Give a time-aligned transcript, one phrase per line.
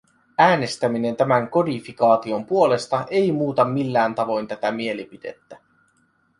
[0.37, 5.57] Äänestäminen tämän kodifikaation puolesta ei muuta millään tavoin tätä mielipidettä.